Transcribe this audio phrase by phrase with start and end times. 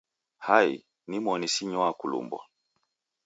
[0.47, 0.69] Hai,
[1.09, 2.41] nimoni sinywaa kilumbwa!